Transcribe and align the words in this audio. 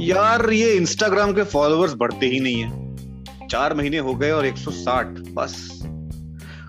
यार, 0.00 0.50
ये 0.50 0.72
इंस्टाग्राम 0.72 1.32
के 1.32 1.42
फॉलोअर्स 1.42 1.94
बढ़ते 1.94 2.26
ही 2.26 2.40
नहीं 2.40 2.64
है। 2.64 2.96
चार 3.48 3.74
महीने 3.74 3.98
हो 3.98 4.14
गए 4.14 4.30
और 4.30 4.46
160 4.46 5.06
बस। 5.06 5.80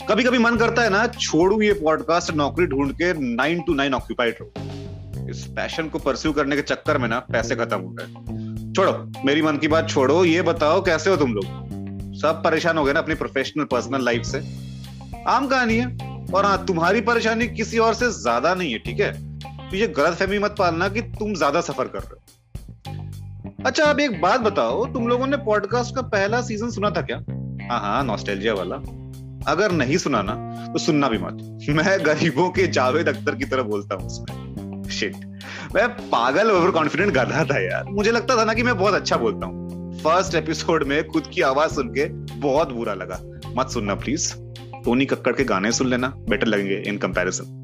कभी 0.09 0.23
कभी 0.23 0.37
मन 0.37 0.55
करता 0.55 0.81
है 0.81 0.89
ना, 0.89 1.07
छोड़ू 1.07 1.61
ये 1.61 1.73
पॉडकास्ट 1.73 2.33
नौकरी 2.33 2.65
ढूंढ 2.65 2.91
के 2.91 3.35
नाइन 3.35 3.61
टू 3.61 3.73
नाइन 3.73 3.93
ऑक्यूपाइड 3.93 4.35
रहो। 4.41 4.51
इस 5.29 5.45
पैशन 5.45 5.87
को 5.87 5.99
परस्यू 5.99 6.31
करने 6.31 6.55
के 6.55 6.61
चक्कर 6.61 6.97
में 6.97 7.09
ना, 7.09 7.19
पैसे 7.19 7.55
खत्म 7.55 7.77
हो 7.77 7.89
गए। 7.89 8.05
छोड़ो, 8.73 9.11
मेरी 9.25 9.41
मन 9.41 9.57
की 9.57 9.67
बात 9.67 9.89
छोड़ो, 9.89 10.25
ये 10.25 10.41
बताओ, 10.41 10.81
कैसे 10.81 11.09
हो 11.09 11.15
तुम 11.15 11.33
लोग? 11.33 11.45
सब 12.15 12.41
परेशान 12.43 12.77
हो 12.77 12.83
गए 12.83 12.93
ना 12.93 12.99
अपनी 12.99 13.15
प्रोफेशनल 13.15 13.63
पर्सनल 13.63 14.05
लाइफ 14.05 14.23
से? 14.23 14.37
आम 15.27 15.47
कहानी 15.47 15.75
है। 15.75 16.10
और 16.33 16.45
हाँ 16.45 16.65
तुम्हारी 16.65 17.01
परेशानी 17.01 17.47
किसी 17.47 17.77
और 17.77 17.93
से 17.93 18.09
ज़्यादा 18.11 18.53
नहीं 18.53 18.71
है, 18.73 18.79
ठीक 18.79 18.99
है? 18.99 19.11
तो 19.69 19.77
ये 19.77 19.87
गलत 19.87 20.13
फहमी 20.13 20.39
मत 20.39 20.55
पालना 20.59 20.87
कि 20.89 21.01
तुम 21.01 21.33
ज़्यादा 21.33 21.61
सफ़र 21.61 21.87
कर 21.87 21.99
रहे 21.99 22.11
हो। 22.11 22.19
अच्छा 23.65 23.85
अब 23.85 23.99
एक 23.99 24.21
बात 24.21 24.41
बताओ, 24.41 24.85
तुम 24.85 25.07
लोगों 25.07 25.27
ने 25.27 25.37
पॉडकास्ट 25.37 25.95
का 25.95 26.01
पहला 26.01 26.41
सीज़न 26.41 26.69
सुना 26.69 26.89
था 26.89 27.01
क्या? 27.01 27.17
हाँ 27.71 27.79
हाँ 27.79 28.03
नॉस्टैल्जिया 28.03 28.53
वाला। 28.53 28.75
अगर 29.47 29.71
नहीं 29.71 29.97
सुना 29.97 30.21
ना 30.21 30.33
तो 30.73 30.79
सुनना 30.79 31.09
भी 31.09 31.17
मत। 31.17 31.67
मैं 31.69 31.97
गरीबों 32.05 32.49
के 32.49 32.67
जावेद 32.69 33.09
अख्तर 33.09 33.35
की 33.35 33.45
तरह 33.45 33.63
बोलता 33.63 33.95
हूँ 33.95 34.05
उसमें। 34.05 34.89
शिट 34.89 35.15
मैं 35.75 35.87
पागल 36.09 36.51
ओवर 36.51 36.71
कॉन्फिडेंट 36.71 37.13
गधा 37.13 37.43
था 37.45 37.59
यार। 37.59 37.83
मुझे 37.85 38.11
लगता 38.11 38.37
था 38.37 38.43
ना 38.43 38.53
कि 38.53 38.63
मैं 38.63 38.77
बहुत 38.77 38.93
अच्छा 38.93 39.17
बोलता 39.17 39.45
हूँ। 39.45 39.99
फ़र्स्ट 39.99 40.35
एपिसोड 40.35 40.83
में 40.83 41.07
खुद 41.07 41.27
की 41.27 41.41
आवाज़ 41.41 41.73
सुन 41.73 41.89
के 41.89 42.05
बहुत 42.39 42.71
बुरा 42.71 42.93
लगा। 42.93 43.19
मत 43.57 43.69
सुनना 43.69 43.95
प्लीज़ 43.95 44.33
टोनी 44.85 45.05
कक्कड़ 45.05 45.33
के 45.35 45.43
गाने 45.43 45.71
सुन 45.71 45.87
लेना 45.87 46.07
बेटर 46.29 46.47
लगेंगे 46.47 46.83
इन 46.87 46.97
कंपैरिजन 46.97 47.57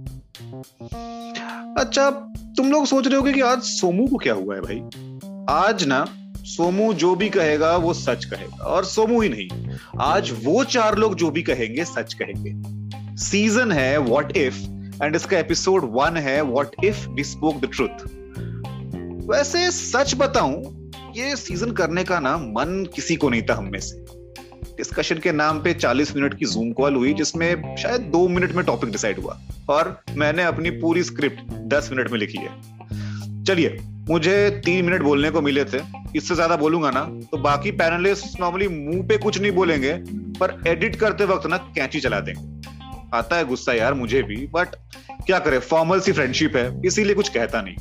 अच्छा 1.80 2.09
तुम 2.57 2.71
लोग 2.71 2.85
सोच 2.85 3.07
रहे 3.07 3.16
हो 3.16 3.23
कि 3.23 3.41
आज 3.41 3.62
सोमू 3.62 4.07
को 4.07 4.18
क्या 4.18 4.34
हुआ 4.34 4.55
है 4.55 4.62
भाई? 4.62 4.79
आज 5.49 5.84
ना, 5.84 6.05
सोमू 6.38 6.93
जो 6.93 7.15
भी 7.15 7.29
कहेगा, 7.29 7.76
वो 7.76 7.93
सच 7.93 8.26
कहेगा, 8.26 8.63
और 8.63 8.85
सोमू 8.85 9.21
ही 9.21 9.29
नहीं। 9.29 9.77
आज 10.01 10.32
वो 10.43 10.63
चार 10.63 10.98
लोग 10.98 11.15
जो 11.15 11.29
भी 11.32 11.41
कहेंगे, 11.41 11.85
सच 11.85 12.13
कहेंगे। 12.13 12.54
सीज़न 13.18 13.71
है 13.71 13.98
व्हाट 13.98 14.38
इफ़ 14.38 14.55
एंड 15.04 15.15
इसका 15.15 15.40
एपिसोड 15.40 15.90
वन 15.93 16.18
है 16.18 16.41
what 16.41 16.84
if 16.84 17.07
we 17.10 17.23
spoke 17.23 17.62
the 17.62 17.70
truth 17.76 18.05
वैसे 19.29 19.71
सच 19.71 20.15
बताऊँ, 20.15 20.91
ये 21.15 21.35
सीज़न 21.35 21.71
करने 21.71 22.04
का 22.04 22.20
ना, 22.20 22.38
मन 22.38 22.88
किसी 22.95 23.15
को 23.15 23.29
नहीं 23.29 23.41
था 23.41 23.55
हम 23.55 23.70
में 23.71 23.79
से। 23.79 24.07
डिस्कशन 24.77 25.17
के 25.17 25.31
नाम 25.31 25.59
पे 25.59 25.73
40 25.73 26.15
मिनट 26.15 26.33
की 26.33 26.45
जूम 26.45 26.71
कॉल 26.71 26.95
हुई, 26.95 27.13
जिसमें 27.13 27.75
शायद 27.75 28.01
दो 28.11 28.27
मिनट 28.27 28.51
में 28.51 28.65
टॉपिक 28.65 28.91
डिसाइड 28.91 29.20
हुआ। 29.20 29.39
और 29.70 29.97
मैंने 30.17 30.43
अपनी 30.43 30.70
पूरी 30.70 31.03
स्क्रिप्ट 31.03 31.53
10 31.67 31.89
मिनट 31.91 32.11
में 32.11 32.20
लिखी 32.20 32.37
है। 32.37 33.43
चलिए, 33.43 33.77
मुझे 34.09 34.49
तीन 34.65 34.85
मिनट 34.85 35.01
बोलने 35.01 35.29
को 35.29 35.41
मिले 35.41 35.63
थे। 35.65 35.79
इससे 36.15 36.35
ज़्यादा 36.35 36.55
बोलूँगा 36.55 36.91
ना। 36.91 37.01
तो 37.31 37.37
बाकी 37.37 37.71
पैनलिस्ट 37.71 38.39
नॉर्मली 38.39 38.67
मुँह 38.67 39.07
पे 39.07 39.17
कुछ 39.17 39.39
नहीं 39.41 39.51
बोलेंगे, 39.51 39.93
पर 40.39 40.61
एडिट 40.67 40.95
करते 40.95 41.25
वक्त 41.25 41.48
ना 41.48 41.57
कैंची 41.57 41.99
चला 41.99 42.20
देंगे। 42.20 42.55
आता 43.13 43.35
है 43.35 43.45
गुस्सा 43.45 43.73
यार 43.73 43.93
मुझे 43.93 44.21
भी 44.23 44.35
बट 44.53 44.75
क्या 45.25 45.39
करे? 45.39 45.59
फॉर्मल 45.59 45.99
सी 45.99 46.11
फ्रेंडशिप 46.11 46.55
है, 46.55 46.81
इसीलिए 46.85 47.15
कुछ 47.15 47.29
कहता 47.29 47.61
नहीं। 47.61 47.75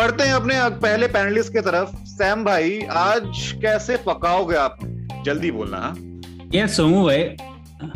बढ़ते 0.00 0.24
हैं 0.24 0.32
अपने 0.32 0.54
पहले 0.78 1.06
पैनलिस्ट 1.06 1.52
के 1.52 1.60
तरफ़। 1.60 1.96
सैम 2.04 2.44
भाई 2.44 2.80
आज 2.80 3.22
कैसे 3.62 3.96
पकाओगे 3.96 4.56
आप? 4.56 4.78
जल्दी 5.26 5.50
बोलना 5.50 5.76
हाँ? 5.76 6.20
यार 6.54 6.68
सोमू 6.68 7.04
भाई 7.04 7.36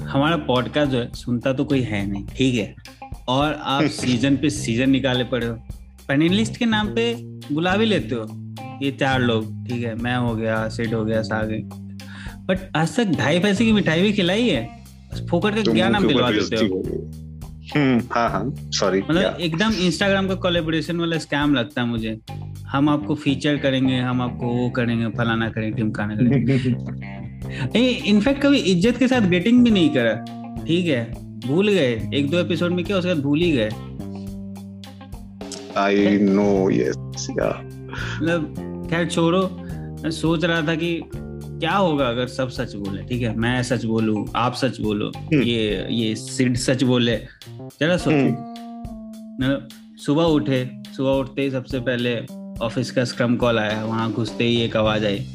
हमारा 0.01 0.37
पॉडकास्ट 0.37 0.93
जो 0.93 0.99
है 0.99 1.13
सुनता 1.15 1.53
तो 1.53 1.65
कोई 1.65 1.81
है 1.81 2.11
नहीं 2.11 2.27
ठीक 2.27 2.55
है? 2.55 2.75
और 3.29 3.55
आप 3.63 3.85
सीज़न 4.01 4.37
पे 4.37 4.51
सीज़न 4.51 4.91
निकाले 4.91 5.25
पड़े 5.25 5.47
हो। 5.47 5.55
पैनलिस्ट 6.09 6.57
के 6.57 6.65
नाम 6.65 6.89
पे 6.89 7.15
बुला 7.53 7.77
भी 7.77 7.85
लेते 7.85 8.15
हो 8.15 8.55
ये 8.83 8.91
चार 8.91 9.21
लोग 9.21 9.69
ठीक 9.69 9.85
है? 9.85 9.95
मैं 9.95 10.17
हो 10.17 10.37
गया 10.37 10.69
सेट 10.69 10.95
हो 10.95 11.05
गया 11.05 11.23
सागे। 11.23 11.59
बट 12.47 12.77
आज 12.77 12.97
तक 12.97 13.05
ढाई 13.05 13.39
पैसे 13.39 13.65
की 13.65 13.73
मिठाई 13.73 14.03
भी 14.03 14.13
खिलाई 14.13 14.49
है? 14.49 14.85
फोकट 15.31 15.55
का 15.55 15.73
क्या 15.73 15.89
नाम 15.89 16.07
दिलवा 16.07 16.31
देते 16.31 16.57
हो। 16.57 16.83
हाँ 17.67 18.29
हाँ 18.31 18.45
सॉरी 18.75 19.01
मतलब 19.01 19.37
एकदम 19.41 19.73
इंस्टाग्राम 19.83 20.29
का 20.29 20.35
कोलेबोरेशन 20.43 21.01
वाला 21.01 21.19
स्कैम 21.19 21.55
लगता 21.55 21.81
है 21.81 21.87
मुझे। 21.89 22.19
हम 22.69 22.89
आपको 22.89 23.15
फीचर 23.15 23.57
करेंगे 23.57 23.99
हम 23.99 24.23
आपको 24.23 24.47
वो 24.47 24.69
करेंगे 24.77 25.09
फलाना 25.19 25.49
करेंगे 25.51 25.77
टिमकाना 25.77 26.17
करेंगे। 26.17 26.55
इनफैक्ट 28.11 28.43
कभी 28.43 28.59
इज़्ज़त 28.59 28.99
के 28.99 29.09
साथ 29.09 29.29
डेटिंग 29.31 29.65
भी 29.65 29.71
नहीं 29.71 29.91
करा। 29.95 30.15
ठीक 30.65 30.87
है 30.87 31.05
भूल 31.47 31.69
गए। 31.69 31.93
एक 32.15 32.31
दो 32.31 32.39
एपिसोड 32.39 32.73
में 32.73 32.85
क्या 32.85 32.97
उसके 32.97 33.15
बाद 33.15 33.23
भूल 33.23 33.41
ही 33.41 33.51
गए। 33.53 33.71
आई 35.79 36.19
नो 36.23 36.71
यस 36.71 37.27
मतलब 37.31 38.87
खैर 38.91 39.07
छोड़ो 39.09 39.43
मैं 40.03 40.11
सोच 40.13 40.45
रहा 40.45 40.63
था 40.69 40.75
कि 40.75 41.01
क्या 41.13 41.73
होगा 41.73 42.09
अगर 42.09 42.27
सब 42.27 42.49
सच 42.51 42.75
बोले। 42.77 43.03
ठीक 43.03 43.23
है 43.23 43.35
मैं 43.39 43.63
सच 43.63 43.85
बोलू 43.85 44.27
आप 44.37 44.55
सच 44.55 44.81
बोलो 44.81 45.11
हम्म। 45.17 45.43
ये 45.43 45.87
ये 45.91 46.15
सिड 46.17 46.57
सच 46.57 46.83
बोले 46.83 47.15
जरा 47.81 47.97
सोचो 47.97 48.17
हम्म। 48.17 49.45
मतलब 49.45 49.69
सुबह 50.05 50.25
उठे 50.25 50.59
सुबह 50.97 51.11
उठते 51.11 51.43
ही 51.43 51.51
सबसे 51.51 51.81
पहले 51.81 52.15
ऑफ़िस 52.65 52.91
का 52.91 53.05
स्क्रम 53.05 53.37
कॉल 53.37 53.59
आया 53.59 53.85
वहाँ 53.85 54.11
घुसते 54.13 54.45
ही 54.45 54.61
एक 54.63 54.77
आवाज़ 54.77 55.05
आई 55.07 55.27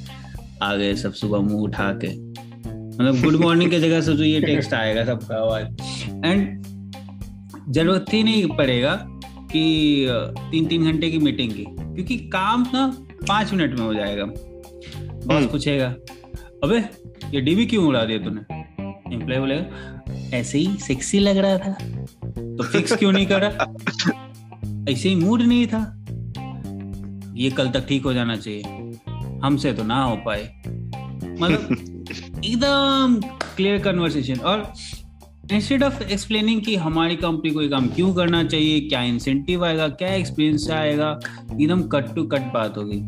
आ 0.64 0.76
गए 0.76 0.94
सब 0.96 1.14
सुबह 1.14 1.40
मुँह 1.40 1.62
उठा 1.64 1.92
के। 2.04 2.08
मतलब 2.08 3.22
गुड 3.24 3.36
मॉर्निंग 3.42 3.72
की 3.72 3.80
जगह 3.80 4.02
सोचो 4.02 4.24
ये 4.24 4.40
टेक्स्ट 4.42 4.74
आएगा 4.74 5.06
सबका 5.06 5.36
आवाज़। 5.36 6.26
एंड 6.26 6.64
ज़रूरत 7.74 8.06
ही 8.14 8.24
नहीं 8.24 8.48
पड़ेगा 8.58 8.96
कि 9.52 10.08
तीन 10.52 10.66
तीन 10.66 10.92
घंटे 10.92 11.10
की 11.12 11.20
मीटिंग 11.20 11.52
की 11.54 11.66
क्योंकि 11.66 12.18
काम 12.34 12.66
ना 12.74 12.86
पाँच 13.28 13.54
मिनट 13.54 13.78
में 13.80 13.86
हो 13.86 13.94
जाएगा। 13.94 14.26
बॉस 14.26 15.32
हम्म। 15.32 15.48
पूछेगा 15.48 15.88
अबे 16.64 16.78
ये 17.34 17.42
डीबी 17.42 17.66
क्यों 17.66 17.86
उड़ा 17.88 18.04
दिया 18.06 18.20
तूने? 18.20 18.42
एम्प्लॉय 19.16 19.40
बोलेगा 19.40 20.38
ऐसे 20.38 20.58
ही 20.58 20.78
सेक्सी 20.78 21.20
लग 21.20 21.38
रहा 21.38 21.58
था। 21.58 21.78
तो 22.38 22.64
फिक्स 22.64 22.94
क्यों 22.94 23.12
नहीं 23.12 23.28
करा? 23.32 23.48
ऐसे 24.92 25.10
ही 25.10 25.16
मूड 25.16 25.42
नहीं 25.42 25.68
था। 25.68 25.96
ये 27.36 27.50
कल 27.50 27.70
तक 27.70 27.88
ठीक 27.88 28.04
हो 28.04 28.14
जाना 28.14 28.36
चाहिए। 28.36 28.62
हमसे 29.44 29.74
तो 29.74 29.84
ना 29.84 30.04
हो 30.04 30.16
पाए। 30.16 30.62
मतलब 31.42 31.68
एकदम 32.46 33.22
क्लियर 33.56 33.80
कन्वर्सेशन 33.80 34.40
और 34.40 34.74
इंस्टेड 35.52 35.84
ऑफ़ 35.84 36.04
एक्सप्लेनिंग 36.04 36.62
कि 36.62 36.76
हमारी 36.76 37.16
कंपनी 37.16 37.52
को 37.52 37.62
ये 37.62 37.70
काम 37.70 37.88
क्यों 37.88 38.14
करना 38.14 38.44
चाहिए 38.44 38.80
क्या 38.80 39.02
इंसेंटिव 39.02 39.66
आएगा 39.66 39.88
क्या 39.88 40.14
एक्सपीरियंस 40.14 40.70
आएगा 40.70 41.20
एकदम 41.62 41.82
कट 41.82 42.16
टू 42.16 42.24
कट 42.24 42.42
बात 42.42 42.78
होगी 42.78 43.00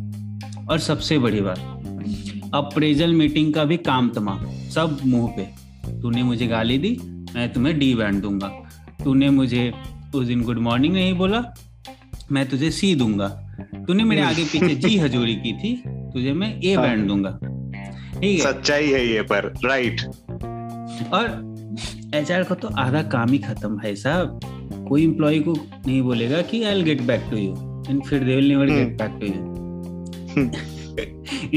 और 0.66 0.80
सबसे 0.80 1.20
बड़ी 1.20 1.42
बात 1.42 1.60
अप्रेजल 2.54 3.14
मीटिंग 3.14 3.54
का 3.54 3.64
भी 3.64 3.78
काम 3.78 4.10
तमाम 4.10 4.70
सब 4.70 4.98
मुँह 5.06 5.34
पे। 5.38 5.44
तूने 6.02 6.24
मुझे 6.24 6.48
गाली 6.48 6.78
दी 6.78 6.98
मैं 7.36 7.54
तुम्हें 7.54 7.80
डी 7.80 7.96
बैंड 7.96 8.22
दूँगा। 8.22 8.61
तूने 9.04 9.30
मुझे 9.30 9.72
उस 10.16 10.26
दिन 10.28 10.42
गुड 10.44 10.60
मॉर्निंग 10.60 10.94
नहीं 10.94 11.14
बोला 11.14 11.44
मैं 12.32 12.46
तुझे 12.50 12.72
सी 12.72 12.94
दूँगा। 12.96 13.28
तूने 13.88 14.04
मेरे 14.04 14.22
आगे 14.22 14.44
पीछे 14.46 14.76
जी 14.78 14.98
हजूरी 14.98 15.36
की 15.36 15.54
थी 15.54 15.76
तुझे 16.14 16.34
मैं 16.34 16.50
ए 16.56 16.76
बैंड 16.78 17.00
हाँ। 17.00 17.08
दूँगा। 17.08 17.32
ठीक 17.32 18.40
है? 18.40 18.44
सच्चाई 18.44 18.88
है 18.88 19.06
ये 19.08 19.22
पर 19.32 19.52
राइट 19.66 20.02
और 21.14 21.26
एचआर 22.16 22.44
का 22.44 22.56
तो 22.56 22.68
आधा 22.80 23.02
काम 23.12 23.30
ही 23.32 23.38
खत्म 23.40 23.80
है 23.80 23.96
साहब। 23.96 24.40
कोई 24.90 25.04
एम्प्लॉय 25.04 25.40
को 25.40 25.54
नहीं 25.88 26.02
बोलेगा 26.02 26.42
कि 26.42 26.64
I 26.64 26.74
will 26.74 26.84
get 26.84 27.02
back 27.02 27.22
to 27.32 27.38
you 27.38 27.84
and 27.90 28.04
फिर 28.04 28.24
they 28.24 28.36
will 28.36 28.48
never 28.48 28.70
get 28.70 28.98
back 29.02 29.12
to 29.22 29.26
you 29.28 30.50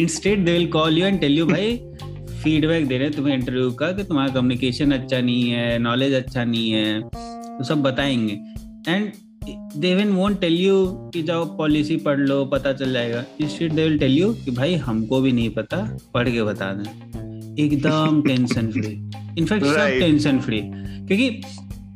instead 0.02 0.44
they 0.44 0.52
will 0.52 0.66
call 0.70 0.98
you 0.98 1.06
and 1.06 1.20
tell 1.20 1.38
you 1.38 1.46
भाई 1.46 1.76
फीडबैक 2.42 2.86
दे 2.86 2.96
रहे 2.98 3.06
हैं 3.08 3.16
तुम्हें 3.16 3.34
इंटरव्यू 3.34 3.70
का 3.72 3.90
कि 3.92 4.04
तुम्हारा 4.04 4.32
कम्युनिकेशन 4.34 4.90
अच्छा 4.92 5.20
नहीं 5.20 5.50
है 5.50 5.78
नॉलेज 5.78 6.12
अच्छा 6.14 6.44
नहीं 6.44 6.70
है। 6.70 7.00
तो 7.58 7.64
सब 7.64 7.82
बताएँगे। 7.82 8.40
And 8.88 9.12
they 9.76 9.94
will 9.94 10.12
won't 10.12 10.40
tell 10.40 10.54
you 10.54 10.86
कि 11.14 11.22
जाओ 11.22 11.44
पॉलिसी 11.56 11.96
पढ़ 11.96 12.20
लो 12.20 12.44
पता 12.44 12.72
चल 12.72 12.92
जाएगा। 12.92 13.24
Instead 13.40 13.72
they 13.72 13.84
will 13.84 13.98
tell 13.98 14.12
you 14.12 14.32
कि 14.34 14.50
भाई 14.50 14.74
हमको 14.84 15.20
भी 15.20 15.32
नहीं 15.32 15.50
पता 15.50 15.76
पढ़ 16.14 16.28
के 16.28 16.42
बता 16.42 16.72
दें। 16.72 17.64
एकदम 17.64 18.22
टेंशन 18.22 18.70
फ्री 18.72 18.92
इनफैक्ट 19.38 19.66
सब 19.66 19.98
टेंशन 20.00 20.38
फ्री 20.40 20.60
क्योंकि 20.62 21.40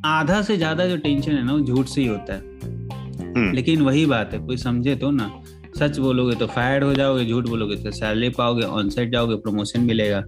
आधा 0.05 0.41
से 0.41 0.57
ज़्यादा 0.57 0.85
जो 0.87 0.97
टेंशन 0.97 1.31
है 1.31 1.43
ना 1.45 1.53
वो 1.53 1.59
झूठ 1.59 1.87
से 1.87 2.01
ही 2.01 2.07
होता 2.07 2.33
है। 2.33 2.39
hmm. 2.39 3.55
लेकिन 3.55 3.81
वही 3.81 4.05
बात 4.05 4.33
है 4.33 4.39
कोई 4.39 4.57
समझे 4.57 4.95
तो 4.95 5.11
ना। 5.11 5.31
सच 5.79 5.97
बोलोगे 5.99 6.35
तो 6.35 6.47
फायर 6.47 6.83
हो 6.83 6.93
जाओगे 6.93 7.25
झूठ 7.25 7.47
बोलोगे 7.47 7.75
तो 7.75 7.91
सैलरी 7.91 8.29
पाओगे 8.29 8.63
ऑन 8.63 8.89
साइड 8.89 9.11
जाओगे 9.11 9.35
प्रमोशन 9.35 9.81
मिलेगा। 9.81 10.23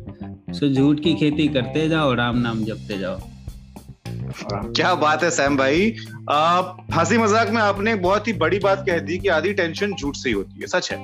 सो 0.53 0.67
झूठ 0.69 0.99
की 0.99 1.13
खेती 1.13 1.47
करते 1.47 1.87
जाओ 1.89 2.13
राम 2.13 2.37
नाम 2.37 2.63
जपते 2.63 2.97
जाओ। 2.97 3.19
क्या 4.33 4.93
बात 4.95 5.23
है, 5.23 5.29
सैम 5.31 5.57
भाई? 5.57 5.93
हँसी 6.93 7.17
मज़ाक 7.17 7.49
में 7.49 7.61
आपने 7.61 7.95
बहुत 7.97 8.27
ही 8.27 8.33
बड़ी 8.35 8.59
बात 8.59 8.83
कह 8.87 8.99
दी 8.99 9.17
कि 9.17 9.27
आधी 9.29 9.53
टेंशन 9.53 9.93
झूठ 9.93 10.15
से 10.15 10.29
ही 10.29 10.35
होती 10.35 10.59
है, 10.61 10.67
सच 10.69 10.91
है। 10.91 10.97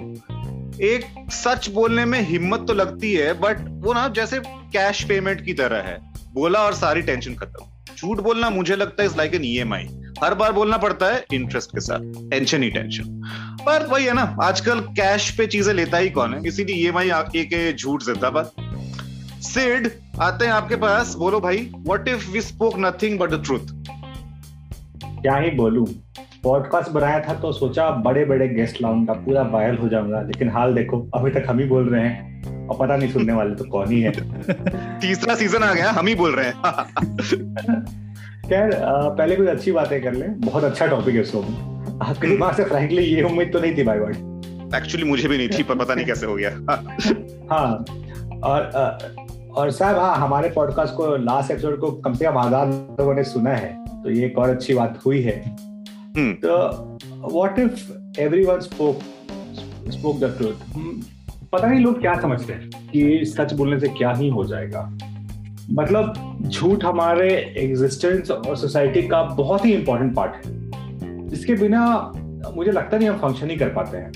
एक 0.86 1.06
सच 1.34 1.70
बोलने 1.70 2.06
में 2.06 2.20
हिम्मत 2.22 2.66
तो 2.68 2.74
लगती 2.74 3.14
है 3.14 3.34
बट 3.40 3.60
वो 3.84 3.94
ना 3.94 4.08
जैसे 4.16 4.40
कैश 4.74 5.04
पेमेंट 5.04 5.46
की 5.46 5.54
तरह 5.54 5.84
है। 5.84 5.98
बोला 6.34 6.60
और 6.60 6.74
सारी 6.76 7.02
टेंशन 7.02 7.36
खत्म। 7.36 7.66
झूठ 7.96 8.20
बोलना 8.20 8.50
मुझे 8.50 8.76
लगता 8.76 9.04
है 9.04 9.10
इज़ 9.10 9.18
लाइक 9.18 9.36
एन 9.36 9.46
ईएमआई 9.46 9.88
हर 10.24 10.34
बार 10.34 10.52
बोलना 10.52 10.78
पड़ता 10.78 11.06
है 11.06 11.26
इंटरेस्ट 11.34 11.72
के 11.72 11.80
साथ। 11.80 12.30
टेंशन 12.30 12.64
ही 12.64 12.70
टेंशन 12.72 13.22
पर 13.66 13.86
वही 13.88 14.06
है 14.06 14.14
ना, 14.14 14.36
आजकल 14.44 14.80
कैश 15.00 15.30
पे 15.38 15.48
चीज़ें 15.48 15.74
लेता 15.74 15.98
ही 15.98 16.10
कौन 16.10 16.34
है? 16.34 16.42
इसीलिए 16.48 16.76
ई 16.76 16.88
एम 16.88 16.98
आई 16.98 17.10
एक 17.36 17.76
झूठ 17.76 18.04
जिंदाबाद। 18.04 18.52
सिड 19.42 19.90
आते 20.22 20.46
हैं 20.46 20.52
आपके 20.52 20.76
पास। 20.76 21.16
बोलो 21.16 21.40
भाई 21.40 21.70
what 21.78 22.08
if 22.08 22.30
we 22.32 22.42
spoke 22.42 22.74
nothing 22.78 23.20
but 23.20 23.30
the 23.30 23.44
truth 23.46 23.74
क्या 25.22 25.36
ही 25.36 25.50
बोलूँ। 25.52 25.86
पॉडकास्ट 26.44 26.90
बनाया 26.92 27.20
था 27.20 27.34
तो 27.34 27.52
सोचा 27.52 27.90
बड़े 28.06 28.24
बड़े 28.26 28.48
गेस्ट 28.48 28.82
लाऊँगा 28.82 29.14
पूरा 29.26 29.42
वायरल 29.44 29.78
हो 29.78 29.88
जाऊँगा। 29.90 30.22
लेकिन 30.22 30.50
हाल 30.50 30.74
देखो 30.74 31.00
अभी 31.16 31.32
तक 31.32 31.46
हम 31.50 31.60
ही 31.60 31.66
बोल 31.66 31.90
रहे 31.90 32.08
हैं। 32.08 32.68
और 32.68 32.78
पता 32.80 32.96
नहीं 32.98 33.12
सुनने 33.12 33.34
वाले 33.34 33.56
तो 33.56 33.64
कौन 33.64 33.92
ही 33.92 34.02
है। 34.02 34.12
तीसरा 35.00 35.36
सीज़न 35.36 35.64
आ 35.64 35.74
गया 35.74 35.92
हम 35.92 36.08
ही 36.08 36.16
बोल 36.16 36.36
रहे 36.36 36.46
हैं। 36.46 36.54
खैर 38.48 38.72
पहले 38.76 39.36
कुछ 39.36 39.48
अच्छी 39.48 39.72
बातें 39.72 40.02
कर 40.04 40.14
ले। 40.14 40.28
बहुत 40.46 40.64
अच्छा 40.64 40.88
टॉपिक 40.88 41.16
है 41.16 41.22
इसको 41.22 41.42
आपके 42.04 42.28
दिमाग 42.28 42.56
से 42.56 42.64
फ्रैंकली 42.64 43.04
ये 43.04 43.22
उम्मीद 43.24 43.52
तो 43.54 43.60
नहीं 43.60 43.78
थी 43.78 43.84
भाई 43.84 44.00
वर्ड 44.00 44.76
एक्चुअली 44.76 45.06
मुझे 45.06 45.28
भी 45.28 45.38
नहीं 45.38 45.50
थी 45.50 45.64
पर 45.64 45.76
पता 45.76 45.94
नहीं 45.94 46.06
कैसे 46.06 46.26
हो 46.26 46.36
गया। 46.36 46.50
हाँ 47.52 47.70
और 48.44 49.27
और 49.58 49.70
साहब 49.72 49.98
हाँ 49.98 50.16
हमारे 50.18 50.50
पॉडकास्ट 50.50 50.94
को 50.94 51.06
लास्ट 51.18 51.52
एपिसोड 51.52 51.80
को 51.80 51.92
कम 51.92 52.14
से 52.14 52.26
कम 52.26 52.38
हज़ार 52.40 52.68
लोगों 52.68 53.14
ने 53.14 53.24
सुना 53.24 53.52
है 53.52 53.74
तो 54.04 54.10
ये 54.10 54.26
एक 54.26 54.38
और 54.38 54.50
अच्छी 54.50 54.74
बात 54.74 55.00
हुई 55.06 55.22
है। 55.22 55.42
Hmm. 55.44 56.34
तो 56.44 56.58
what 57.34 57.60
if 57.60 58.20
everyone 58.22 58.60
spoke 58.60 59.00
spoke 59.92 60.20
the 60.20 60.34
truth 60.38 61.50
पता 61.52 61.68
नहीं 61.68 61.80
लोग 61.80 62.00
क्या 62.02 62.14
समझते 62.22 62.54
हैं 62.54 62.70
कि 62.90 63.26
सच 63.26 63.54
बोलने 63.54 63.80
से 63.80 63.88
क्या 63.88 64.12
ही 64.12 64.30
हो 64.30 64.44
जाएगा। 64.46 64.82
मतलब 65.72 66.14
झूठ 66.42 66.86
हमारे 66.86 67.30
एग्जिस्टेंस 67.58 68.32
और 68.32 68.56
सोसाइटी 68.58 69.02
का 69.08 69.24
बहुत 69.36 69.66
ही 69.66 69.74
इंपॉर्टेंट 69.74 70.16
पार्ट 70.16 70.46
है। 70.46 71.28
जिसके 71.28 71.54
बिना 71.54 72.14
मुझे 72.56 72.72
लगता 72.72 72.98
नहीं 72.98 73.10
हम 73.10 73.18
फ़ंक्शन 73.20 73.50
ही 73.50 73.56
कर 73.56 73.70
पाते 73.70 73.98
हैं। 73.98 74.12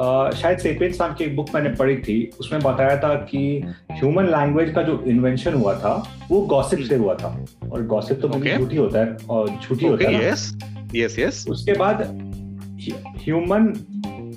Uh, 0.00 0.34
शायद 0.34 0.58
सेपियंस 0.58 0.98
साहब 0.98 1.16
की 1.16 1.24
एक 1.24 1.36
बुक 1.36 1.46
मैंने 1.54 1.68
पढ़ी 1.68 1.96
थी 1.96 2.30
उसमें 2.40 2.62
बताया 2.62 2.96
था 2.96 3.14
कि 3.14 3.64
ह्यूमन 3.92 4.24
लैंग्वेज 4.24 4.74
का 4.74 4.82
जो 4.82 5.04
इन्वेंशन 5.06 5.54
हुआ 5.54 5.74
था 5.74 6.08
वो 6.30 6.40
गॉसिप 6.40 6.78
से 6.78 6.96
हुआ 6.96 7.14
था 7.14 7.46
और 7.72 7.86
गॉसिप 7.86 8.20
तो 8.20 8.28
okay. 8.28 8.58
झूठी 8.58 8.76
होता 8.76 8.98
है 8.98 9.16
और 9.30 9.48
झूठी 9.48 9.74
okay, 9.74 9.90
होता 9.90 10.10
है 10.10 10.32
yes. 10.32 10.64
यस 10.94 11.18
यस 11.18 11.46
उसके 11.48 11.72
बाद 11.72 12.02
human 13.16 13.72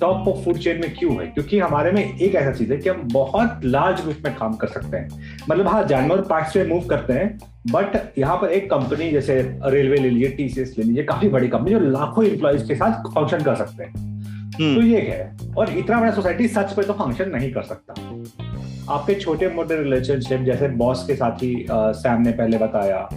top 0.00 0.28
of 0.28 0.44
food 0.44 0.58
chain 0.58 0.80
में 0.80 0.94
क्यों 0.94 1.12
है 1.12 1.26
क्योंकि 1.26 1.58
हमारे 1.58 1.92
में 1.92 2.18
एक 2.18 2.34
ऐसा 2.34 2.52
चीज़ 2.52 2.72
है 2.72 2.78
कि 2.78 2.88
हम 2.88 3.08
बहुत 3.12 3.60
लार्ज 3.64 4.00
ग्रुप 4.00 4.16
में 4.24 4.34
काम 4.34 4.54
कर 4.54 4.66
सकते 4.66 4.96
हैं 4.96 5.08
मतलब 5.50 5.68
हाँ 5.68 5.86
जानवर 5.86 6.20
पार्ट्स 6.20 6.56
में 6.56 6.68
मूव 6.68 6.86
करते 6.86 7.12
हैं 7.12 7.38
बट 7.70 8.18
यहाँ 8.18 8.36
पर 8.36 8.48
एक 8.48 8.70
कंपनी 8.70 9.10
जैसे 9.10 9.58
रेलवे 9.64 9.96
ले 9.96 10.10
लीजिए 10.10 10.28
टीसीएस 10.28 10.74
ले 10.78 10.84
लीजिए 10.84 11.04
काफ़ी 11.04 11.28
बड़ी 11.28 11.48
कंपनी 11.48 11.70
जो 11.70 11.78
लाखों 11.78 12.24
एम्प्लॉयज़ 12.24 12.68
के 12.68 12.74
साथ 12.74 13.10
फ़ंक्शन 13.10 13.42
कर 13.42 13.54
सकते 13.54 13.84
हैं। 13.84 14.13
तो 14.60 14.82
ये 14.82 15.00
है। 15.00 15.36
और 15.58 15.70
इतना 15.70 16.00
बड़ा 16.00 16.10
सोसाइटी 16.10 16.48
सच 16.48 16.72
पे 16.72 16.82
तो 16.82 16.92
फ़ंक्शन 16.92 17.30
नहीं 17.30 17.52
कर 17.52 17.62
सकता। 17.62 17.94
आपके 18.94 19.14
छोटे 19.14 19.48
मोटे 19.48 19.76
रिलेशनशिप 19.82 20.40
जैसे 20.40 20.68
बॉस 20.68 21.04
के 21.06 21.14
साथ 21.16 21.42
ही 21.42 21.54
सैम 21.70 22.22
ने 22.22 22.32
पहले 22.32 22.58
बताया 22.58 23.08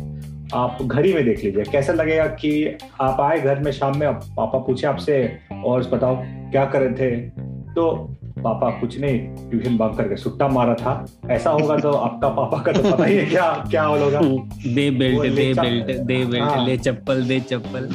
आप 0.53 0.77
घर 0.81 1.05
ही 1.05 1.13
में 1.13 1.23
देख 1.25 1.43
लीजिए। 1.43 1.63
कैसा 1.63 1.93
लगेगा 1.93 2.25
कि 2.41 2.77
आप 3.01 3.21
आए 3.21 3.39
घर 3.39 3.59
में 3.59 3.71
शाम 3.71 3.97
में 3.99 4.13
पापा 4.13 4.59
पूछे 4.59 4.87
आपसे 4.87 5.37
और 5.63 5.89
बताओ 5.89 6.21
क्या 6.51 6.65
कर 6.65 6.81
रहे 6.81 6.91
थे? 6.91 7.15
तो 7.75 7.91
पापा 8.39 8.69
कुछ 8.69 8.99
नहीं 8.99 9.19
ट्यूशन 9.49 9.77
बंक 9.77 9.97
करके 9.97 10.15
सुट्टा 10.17 10.47
मारा 10.47 10.73
था। 10.73 11.05
ऐसा 11.31 11.49
होगा 11.49 11.77
तो 11.77 11.91
आपका 11.91 12.29
पापा 12.29 12.57
का 12.63 12.71
तो 12.71 12.91
पता 12.91 13.05
ही 13.05 13.15
है 13.17 13.25
क्या 13.25 13.51
क्या 13.71 13.83
होगा 13.83 14.19
दे 14.75 14.89
बेल्ट 14.91 15.21
दे 15.35 15.53
बेल्ट 15.53 15.85
दे 15.85 16.23
बेल्ट 16.25 16.43
हाँ। 16.43 16.65
ले 16.65 16.77
चप्पल 16.77 17.23
दे 17.27 17.39
चप्पल। 17.39 17.89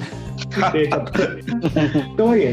दे 0.73 0.85
चप्पल। 0.87 2.17
तो 2.19 2.35
ये 2.35 2.53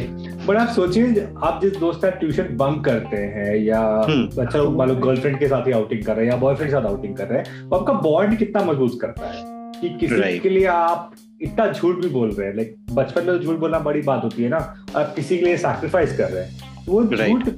बट 0.50 0.57
आप 0.57 0.68
सोचिए 0.68 1.28
आप 1.44 1.60
जिस 1.62 1.75
दोस्त 1.78 2.01
का 2.01 2.10
ट्यूशन 2.12 2.56
बंक 2.57 2.84
करते 2.86 3.18
हैं 3.34 3.56
या 3.56 3.81
हम्म। 4.10 4.42
अच्छा 4.42 4.63
मान 4.72 4.90
लो 4.90 4.96
गर्लफ्रेंड 4.96 5.38
के 5.40 5.48
साथ 5.48 5.68
ही 5.68 5.72
आउटिंग 5.72 6.04
कर 6.04 6.16
रहे 6.16 6.25
हैं 6.25 6.31
या 6.31 6.38
बॉयफ्रेंड 6.38 6.72
के 6.72 6.75
साथ 6.75 6.86
आउटिंग 6.86 7.16
कर 7.16 7.28
रहे 7.28 7.40
हैं 7.40 7.69
तो 7.69 7.75
आपका 7.75 7.94
बॉन्ड 8.01 8.38
कितना 8.38 8.63
मज़बूत 8.63 8.98
करता 9.01 9.28
है 9.28 9.44
कि 9.81 9.90
किसी 9.90 10.16
right. 10.16 10.42
के 10.42 10.50
लिए 10.50 10.66
आप 10.66 11.12
इतना 11.42 11.68
झूठ 11.72 11.96
भी 11.96 12.10
बोल 12.10 12.31
रहे 12.31 12.48
हैं 12.48 12.56
लाइक 12.56 12.75
बचपन 12.92 13.25
में 13.25 13.38
तो 13.38 13.44
झूठ 13.44 13.60
बोलना 13.60 13.80
बड़ी 13.80 14.01
बात 14.01 14.24
होती 14.24 14.44
है 14.44 14.50
ना 14.50 14.57
आप 14.96 15.13
किसी 15.16 15.38
के 15.38 15.46
लिए 15.46 15.57
सैक्रिफाइस 15.57 16.18
कर 16.18 16.30
रहे 16.30 16.44
हैं 16.44 16.86
तो 16.86 16.92
वो 16.92 17.04
झूठ 17.06 17.50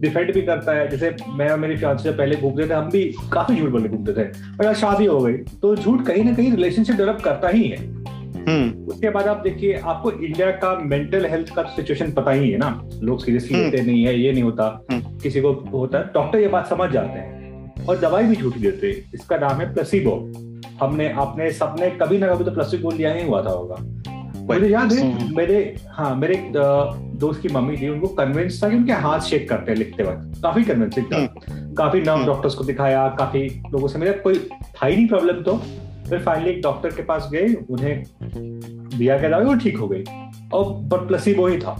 डिफेंड 0.00 0.32
भी 0.34 0.42
करता 0.42 0.72
है 0.72 0.88
जैसे 0.88 1.14
मैं 1.28 1.50
और 1.50 1.58
मेरी 1.58 1.76
फियांसे 1.76 2.10
पहले 2.10 2.36
घूमते 2.36 2.68
थे 2.68 2.74
हम 2.74 2.90
भी 2.90 3.04
काफ़ी 3.32 3.56
झूठ 3.56 3.70
बोले 3.70 3.88
घूमते 3.88 4.12
थे 4.12 4.28
और 4.66 4.74
शादी 4.74 5.06
हो 5.06 5.20
गई 5.20 5.36
तो 5.62 5.76
झूठ 5.76 6.06
कहीं 6.06 6.24
ना 6.24 6.34
कहीं 6.34 6.50
रिलेशनशिप 6.50 6.96
डेवलप 6.96 7.20
करता 7.24 7.48
ही 7.48 7.68
है। 7.68 8.04
उसके 8.86 9.10
बाद 9.10 9.26
आप 9.26 9.36
देखिए 9.36 9.74
आपको 9.74 10.10
इंडिया 10.10 10.50
का 10.50 10.78
मेंटल 10.78 11.26
हेल्थ 11.26 11.54
का 11.54 11.62
सिचुएशन 11.62 12.12
पता 12.12 12.30
ही 12.30 12.50
है 12.50 12.58
ना। 12.58 12.88
लोग 13.02 13.24
सीरियसली 13.24 13.54
हम्म। 13.54 13.70
लेते 13.70 13.82
नहीं 13.82 14.04
है 14.04 14.20
ये 14.20 14.32
नहीं 14.32 14.42
होता। 14.42 14.86
हम्म। 14.92 15.18
किसी 15.18 15.40
को 15.40 15.52
होता 15.52 15.98
है 15.98 16.04
डॉक्टर 16.04 16.38
ये 16.38 16.48
बात 16.48 16.66
समझ 16.66 16.90
जाते 16.90 17.18
हैं। 17.18 17.86
और 17.86 17.98
दवाई 17.98 18.24
भी 18.24 18.36
झूठी 18.36 18.60
देते 18.60 18.86
हैं। 18.86 19.10
इसका 19.14 19.36
नाम 19.36 19.60
है 19.60 19.74
प्लेसिबो 19.74 20.32
हमने 20.82 21.08
अपने 21.08 21.50
सबने 21.52 21.90
कभी 21.90 22.18
ना 22.18 22.34
कभी 22.34 22.44
तो 22.44 22.50
प्लस 22.50 22.72
टू 22.72 22.78
बोल 22.78 22.94
लिया 22.94 23.12
ही 23.12 23.26
हुआ 23.26 23.42
था 23.42 23.50
होगा। 23.50 23.76
मुझे 24.54 24.68
याद 24.68 24.92
है 24.92 25.34
मेरे 25.36 25.76
हाँ 25.90 26.16
मेरे 26.16 26.52
दोस्त 27.18 27.42
की 27.42 27.48
मम्मी 27.48 27.76
थी 27.76 27.88
उनको 27.88 28.08
कन्विंस 28.08 28.64
था 28.64 28.68
कि 28.68 28.76
उनके 28.76 28.92
हाथ 28.92 29.20
शेक 29.20 29.48
करते 29.48 29.72
हैं 29.72 29.78
लिखते 29.78 30.02
वक्त। 30.02 30.42
काफ़ी 30.42 30.64
कन्विंसिंग 30.64 31.06
था। 31.06 31.16
हम्म। 31.16 31.74
काफ़ी 31.74 32.00
नर्व 32.00 32.26
डॉक्टर्स 32.26 32.52
हम्म। 32.52 32.58
को 32.58 32.64
दिखाया 32.64 33.08
काफ़ी 33.08 33.62
लोगों 33.72 33.88
से 33.88 33.98
मेरे 33.98 34.12
कोई 34.12 34.38
था 34.62 34.86
ही 34.86 34.96
नहीं 34.96 35.08
प्रॉब्लम 35.08 35.42
तो। 35.42 35.62
फिर 36.08 36.18
फाइनली 36.22 36.50
एक 36.50 36.60
डॉक्टर 36.62 36.90
के 36.90 37.02
पास 37.02 37.28
गए 37.32 37.54
उन्हें 37.70 38.02
दिया 38.24 39.18
गया 39.18 39.30
दवाई 39.30 39.44
वो 39.44 39.54
ठीक 39.56 39.76
हो 39.78 39.88
गई। 39.88 40.04
और 40.52 40.64
पर 40.90 41.06
प्लसीबो 41.06 41.46
ही 41.46 41.58
था। 41.58 41.70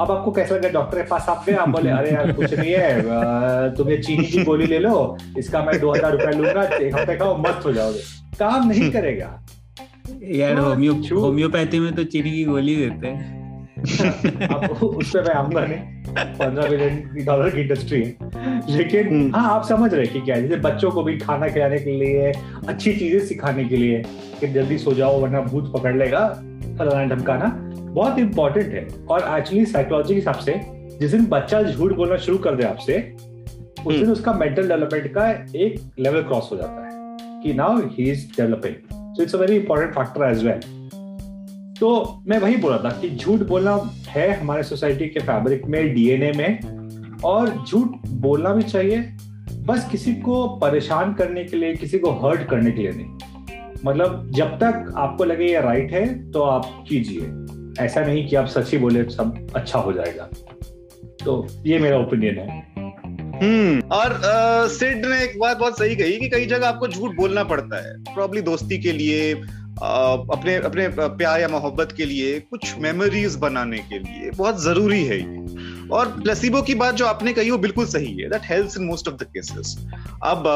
अब 0.00 0.10
आपको 0.10 0.30
कैसा 0.32 0.54
लगा 0.54 0.68
डॉक्टर 0.70 0.98
के 0.98 1.08
पास? 1.08 1.28
आप 1.28 1.44
गए 1.46 1.54
आप 1.54 1.68
बोले 1.68 1.90
अरे 1.90 2.10
यार 2.10 2.32
कुछ 2.32 2.54
नहीं 2.54 2.72
है 2.72 3.74
तुम 3.76 3.88
ये 3.90 3.96
चीनी 3.98 4.24
की 4.26 4.44
गोली 4.44 4.66
ले 4.66 4.78
लो 4.78 5.16
इसका 5.38 5.62
मैं 5.64 5.78
दो 5.80 5.92
हज़ार 5.92 6.12
रुपया 6.12 6.30
लूँगा 6.30 6.62
एक 6.62 6.94
हफ़्ते 6.94 7.16
का 7.16 7.32
मस्त 7.38 7.66
हो 7.66 7.72
जाओगे। 7.72 8.00
काम 8.38 8.68
नहीं 8.68 8.90
करेगा। 8.92 9.28
यार 10.24 10.54
तो 10.54 11.20
होम्योपैथी 11.20 11.78
में 11.80 11.92
तो 11.94 12.04
चीनी 12.06 12.30
की 12.30 12.44
गोली 12.44 12.76
देते 12.76 13.06
हैं। 13.08 13.39
उस 13.80 15.10
पर 15.10 15.22
मैं 15.22 15.34
आऊँगा 15.34 15.60
नहीं 15.62 15.78
पंद्रह 16.10 16.68
मिलियन 16.70 17.24
डॉलर 17.24 17.50
की 17.50 17.60
इंडस्ट्री 17.60 18.02
है 18.02 18.76
लेकिन 18.76 19.08
हम्म। 19.08 19.34
हाँ 19.34 19.50
आप 19.50 19.64
समझ 19.64 19.92
रहे 19.94 20.06
कि 20.06 20.20
क्या 20.20 20.36
है 20.36 20.42
जैसे 20.42 20.60
बच्चों 20.62 20.90
को 20.90 21.02
भी 21.02 21.16
खाना 21.18 21.48
खिलाने 21.48 21.78
के 21.78 21.92
लिए 21.94 22.32
अच्छी 22.68 22.92
चीज़ें 22.92 23.26
सिखाने 23.26 23.64
के 23.64 23.76
लिए 23.76 24.02
कि 24.40 24.48
जल्दी 24.48 24.78
सो 24.78 24.94
जाओ 24.94 25.20
वरना 25.20 25.40
भूत 25.42 25.72
पकड़ 25.72 25.96
लेगा 25.96 26.26
फलाना 26.78 27.04
ढमकाना 27.06 27.48
बहुत 27.84 28.18
इंपॉर्टेंट 28.18 28.72
है 28.72 28.86
और 29.06 29.38
एक्चुअली 29.38 29.64
साइकोलॉजी 29.66 30.08
के 30.08 30.14
हिसाब 30.14 30.38
से 30.40 30.60
जिस 31.00 31.10
दिन 31.10 31.26
बच्चा 31.28 31.62
झूठ 31.62 31.92
बोलना 31.92 32.16
शुरू 32.18 32.38
कर 32.38 32.56
दे 32.56 32.64
आपसे 32.64 32.98
उस 33.78 33.86
दिन 33.86 34.00
हम्म। 34.00 34.12
उसका 34.12 34.32
मेंटल 34.34 34.68
डेवलपमेंट 34.68 35.12
का 35.14 35.30
एक 35.56 35.80
लेवल 35.98 36.22
क्रॉस 36.22 36.48
हो 36.52 36.56
जाता 36.56 36.84
है 36.84 37.42
कि 37.42 37.54
now 37.54 37.80
he 37.88 38.10
is 38.10 38.26
developing 38.36 39.14
so 39.14 39.22
it's 39.22 39.34
a 39.34 39.38
very 39.38 39.56
important 39.56 39.94
factor 39.94 40.24
as 40.24 40.44
well 40.44 40.60
तो 41.80 42.22
मैं 42.26 42.38
वही 42.38 42.56
बोला 42.56 42.78
था 42.78 42.90
कि 42.90 43.08
झूठ 43.10 43.40
बोलना 43.40 43.74
है 44.08 44.30
हमारे 44.40 44.62
सोसाइटी 44.62 45.06
के 45.06 45.20
फैब्रिक 45.20 45.64
में, 45.66 45.94
डीएनए 45.94 46.32
में, 46.32 47.18
और 47.24 47.64
झूठ 47.68 48.08
बोलना 48.08 48.52
भी 48.54 48.62
चाहिए, 48.62 48.98
बस 49.66 49.88
किसी 49.90 50.14
को 50.14 50.46
परेशान 50.58 51.14
करने 51.14 51.44
के 51.44 51.56
लिए, 51.56 51.74
किसी 51.74 51.98
को 51.98 52.10
हर्ट 52.12 52.48
करने 52.48 52.70
के 52.70 52.82
लिए 52.82 52.92
नहीं। 52.92 53.78
मतलब 53.84 54.30
जब 54.34 54.56
तक 54.56 54.92
आपको 54.96 55.24
लगे 55.24 55.46
ये 55.46 55.60
राइट 55.60 55.92
है 55.92 56.30
तो 56.30 56.42
आप 56.42 56.84
कीजिए। 56.88 57.84
ऐसा 57.84 58.00
नहीं 58.00 58.26
कि 58.28 58.36
आप 58.36 58.46
सच 58.46 58.72
ही 58.72 58.78
बोले, 58.78 59.04
सब 59.04 59.46
अच्छा 59.56 59.78
हो 59.78 59.92
जाएगा। 59.92 60.28
तो 61.24 61.46
ये 61.66 61.78
मेरा 61.78 61.98
ओपिनियन 61.98 62.38
है। 62.38 62.58
हम्म 63.40 63.80
और 63.88 64.18
सिड 64.68 65.06
ने 65.06 65.22
एक 65.24 65.38
बात 65.40 65.58
बहुत 65.58 65.78
सही 65.78 65.96
कही 65.96 66.16
कि 66.16 66.28
कई 66.28 66.46
जगह 66.46 66.68
आपको 66.68 66.88
झूठ 66.88 67.14
बोलना 67.16 67.44
पड़ता 67.44 67.76
है। 67.86 67.94
प्रॉब्ली 68.04 68.40
दोस्ती 68.42 68.78
के 68.78 68.92
लिए 68.92 69.34
अपने 69.82 70.54
अपने 70.56 70.88
प्यार 70.98 71.40
या 71.40 71.48
मोहब्बत 71.48 71.92
के 71.96 72.04
लिए 72.04 72.38
कुछ 72.40 72.74
मेमोरीज 72.78 73.36
बनाने 73.36 73.78
के 73.90 73.98
लिए 73.98 74.30
बहुत 74.30 74.62
ज़रूरी 74.62 75.04
है 75.04 75.18
और 75.90 76.08
प्लेसिबो 76.20 76.62
की 76.62 76.74
बात 76.74 76.94
जो 76.94 77.06
आपने 77.06 77.32
कही 77.32 77.50
वो 77.50 77.58
बिल्कुल 77.58 77.86
सही 77.86 78.12
है। 78.16 78.28
That 78.30 78.42
helps 78.44 78.76
in 78.76 78.84
most 78.84 79.08
of 79.08 79.14
the 79.14 79.22
cases 79.22 79.76
अब 80.24 80.46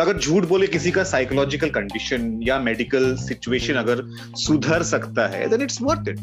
अगर 0.00 0.18
झूठ 0.18 0.44
बोले 0.44 0.66
किसी 0.66 0.90
का 0.90 1.04
साइकोलॉजिकल 1.04 1.70
कंडीशन 1.70 2.38
या 2.42 2.58
मेडिकल 2.60 3.14
सिचुएशन 3.16 3.74
अगर 3.74 4.02
सुधर 4.36 4.82
सकता 4.82 5.26
है 5.28 5.48
देन 5.48 5.62
इट्स 5.62 5.82
वर्थ 5.82 6.08
इट 6.08 6.18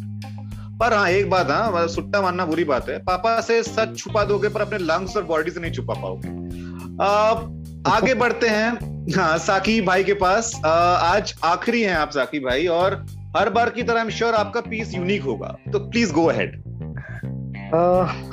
पर 0.79 0.93
हाँ 0.93 1.09
एक 1.09 1.29
बात 1.29 1.51
हाँ 1.51 1.87
सुट्टा 1.87 2.21
मानना 2.21 2.45
बुरी 2.45 2.63
बात 2.63 2.89
है। 2.89 2.97
पापा 3.03 3.39
से 3.41 3.61
सच 3.63 3.97
छुपा 3.97 4.23
दोगे 4.23 4.49
पर 4.49 4.61
अपने 4.61 4.77
लंग्स 4.77 5.15
और 5.17 5.23
बॉडी 5.23 5.51
से 5.51 5.59
नहीं 5.59 5.71
छुपा 5.71 5.93
पाओगे। 5.93 6.29
आगे 7.91 8.13
बढ़ते 8.13 8.47
हैं। 8.47 8.94
हाँ 9.13 9.37
साकी 9.37 9.81
भाई 9.81 10.03
के 10.03 10.13
पास 10.13 10.51
आ, 10.65 10.69
आज 10.69 11.33
आखिरी 11.43 11.81
हैं 11.81 11.95
आप 11.95 12.11
साकी 12.11 12.39
भाई 12.39 12.65
और 12.67 12.93
हर 13.37 13.49
बार 13.49 13.69
की 13.69 13.83
तरह 13.83 13.99
आई 13.99 14.03
एम 14.03 14.09
श्योर 14.09 14.33
आपका 14.33 14.61
पीस 14.61 14.93
यूनिक 14.95 15.23
होगा। 15.23 15.47
तो 15.73 15.79
प्लीज़ 15.79 16.13
गो 16.13 16.25
अहेड 16.25 16.55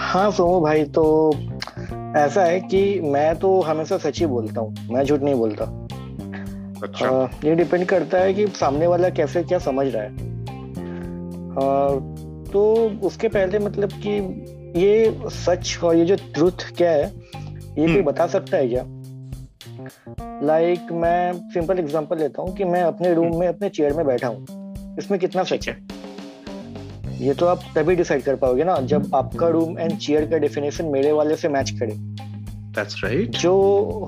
हाँ 0.00 0.30
सोमू 0.30 0.60
भाई 0.60 0.84
तो 0.84 1.04
ऐसा 2.16 2.44
है 2.44 2.60
कि 2.60 3.00
मैं 3.00 3.34
तो 3.36 3.60
हमेशा 3.60 3.98
सच 3.98 4.20
ही 4.20 4.26
बोलता 4.26 4.60
हूँ 4.60 4.88
मैं 4.90 5.04
झूठ 5.04 5.20
नहीं 5.20 5.34
बोलता। 5.34 5.64
अच्छा। 6.82 7.08
आ, 7.08 7.28
ये 7.44 7.54
डिपेंड 7.54 7.84
करता 7.86 8.18
है 8.18 8.34
कि 8.34 8.46
सामने 8.46 8.86
वाला 8.86 9.08
कैसे 9.10 9.42
क्या 9.42 9.58
समझ 9.58 9.86
रहा 9.86 10.02
है। 10.02 10.10
आ, 11.52 11.88
तो 12.52 12.64
उसके 13.02 13.28
पहले 13.28 13.58
मतलब 13.58 14.00
कि 14.06 14.18
ये 14.80 15.20
सच 15.26 15.78
और 15.84 15.96
ये 15.96 16.04
जो 16.04 16.16
ट्रुथ 16.34 16.66
क्या 16.76 16.90
है 16.90 17.04
ये 17.04 17.74
कोई 17.76 17.86
हम्म। 17.86 18.02
बता 18.02 18.26
सकता 18.26 18.56
है 18.56 18.68
क्या? 18.68 18.84
लाइक 20.42 20.80
like, 20.80 20.92
मैं 20.92 21.32
सिंपल 21.32 21.78
एग्जांपल 21.78 22.18
लेता 22.18 22.42
हूँ 22.42 22.56
कि 22.56 22.64
मैं 22.64 22.82
अपने 22.82 23.14
रूम 23.14 23.40
में 23.40 23.48
अपने 23.48 23.68
चेयर 23.68 23.92
में 23.92 24.06
बैठा 24.06 24.28
हूँ। 24.28 24.46
इसमें 24.98 25.20
कितना 25.20 25.42
सच 25.42 25.68
है? 25.68 25.76
ये 27.18 27.34
तो 27.34 27.46
आप 27.46 27.60
तभी 27.76 27.94
डिसाइड 27.94 28.22
कर 28.22 28.36
पाओगे 28.36 28.64
ना 28.64 28.80
जब 28.80 29.14
आपका 29.14 29.48
रूम 29.48 29.78
एंड 29.78 29.98
चेयर 29.98 30.30
का 30.30 30.38
डेफिनेशन 30.38 30.84
मेरे 30.84 31.12
वाले 31.12 31.36
से 31.36 31.48
मैच 31.48 31.70
करे। 31.70 32.22
That's 32.72 32.94
right. 33.04 33.38
जो 33.38 33.54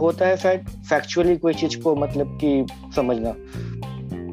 होता 0.01 0.27
है 0.27 0.37
शायद 0.37 0.61
फैक्चुअली 0.69 1.37
कोई 1.37 1.55
चीज़ 1.55 1.81
को 1.81 1.97
मतलब 1.97 2.39
कि 2.45 2.67
समझना। 2.97 3.31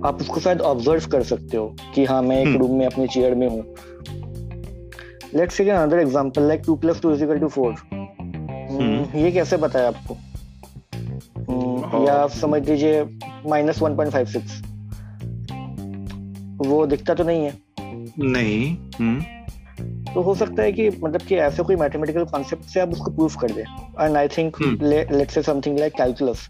आप 0.07 0.17
उसको 0.21 0.39
शायद 0.39 0.61
ऑब्ज़र्व 0.61 1.07
कर 1.07 1.23
सकते 1.23 1.57
हो 1.57 1.75
कि 1.95 2.05
हाँ 2.05 2.21
मैं 2.21 2.41
एक 2.41 2.47
hmm. 2.47 2.59
रूम 2.59 2.79
में 2.79 2.85
अपने 2.85 3.07
चेयर 3.07 3.35
में 3.35 3.47
हूँ। 3.47 3.75
Let's 5.35 5.57
take 5.57 5.67
another 5.67 5.99
example 5.99 6.41
like 6.41 6.61
2 6.61 6.79
plus 6.81 7.01
2 7.01 7.13
is 7.13 7.23
equal 7.23 7.39
to 7.39 7.49
4 7.49 9.15
ये 9.15 9.31
कैसे 9.31 9.57
बताया 9.57 9.87
आपको? 9.87 10.17
Hmm, 11.93 12.07
या 12.07 12.27
समझ 12.27 12.69
लीजिए 12.69 13.03
minus 13.47 13.81
one 13.81 13.95
point 13.95 14.13
five 14.13 14.25
six 14.25 14.61
वो 16.67 16.85
दिखता 16.85 17.13
तो 17.13 17.23
नहीं 17.23 17.45
है। 17.45 17.53
नहीं 18.19 18.77
hmm. 18.77 19.25
तो 20.13 20.21
हो 20.21 20.35
सकता 20.35 20.63
है 20.63 20.71
कि 20.71 20.89
मतलब 20.89 21.21
कि 21.21 21.35
ऐसे 21.35 21.63
कोई 21.63 21.75
मैथमेटिकल 21.75 22.25
कॉन्सेप्ट 22.25 22.63
से 22.63 22.79
आप 22.79 22.89
उसको 22.89 23.11
प्रूफ 23.11 23.35
कर 23.35 23.51
दे। 23.51 23.61
And 24.01 24.17
I 24.17 24.27
think 24.27 24.57
let's 25.11 25.33
say 25.33 25.41
something 25.41 25.79
like 25.79 25.93
calculus 25.93 26.49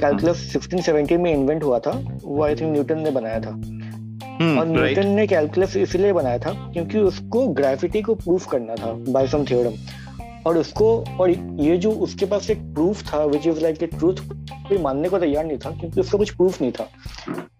calculus 0.00 0.56
1670 0.56 1.16
में 1.16 1.34
इन्वेंट 1.34 1.64
हुआ 1.64 1.78
था। 1.78 2.18
वो 2.24 2.44
आई 2.44 2.54
थिंक 2.54 2.72
न्यूटन 2.72 2.98
ने 2.98 3.10
बनाया 3.10 3.40
था। 3.40 3.50
hmm, 3.50 4.58
और 4.58 4.66
न्यूटन 4.66 4.92
right. 4.92 5.04
ने 5.04 5.26
कैलकुलस 5.26 5.76
इसलिए 5.76 6.12
बनाया 6.12 6.38
था 6.38 6.70
क्योंकि 6.72 6.98
उसको 6.98 7.46
ग्रेविटी 7.48 8.02
को 8.02 8.14
प्रूफ 8.14 8.46
करना 8.46 8.74
था 8.74 8.92
बाय 8.92 9.26
सम 9.26 9.44
थ्योरम 9.44 10.01
और 10.46 10.58
उसको 10.58 11.04
और 11.20 11.30
ये 11.60 11.76
जो 11.76 11.90
उसके 11.90 12.26
पास 12.26 12.50
एक 12.50 12.58
प्रूफ 12.74 13.02
था 13.12 13.24
विच 13.24 13.46
इज़ 13.46 13.60
लाइक 13.60 13.78
ट्रूथ 13.84 14.14
कोई 14.68 14.78
मानने 14.78 15.08
को 15.08 15.18
तैयार 15.18 15.44
नहीं 15.44 15.58
था 15.58 15.70
क्योंकि 15.70 16.00
उसका 16.00 16.18
कुछ 16.18 16.30
प्रूफ 16.30 16.60
नहीं 16.62 16.72
था। 16.72 16.88